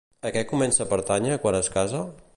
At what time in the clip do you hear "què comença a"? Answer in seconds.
0.37-0.87